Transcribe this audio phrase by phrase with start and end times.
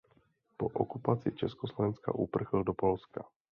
[0.57, 3.21] Po okupaci Československa uprchl do Polska.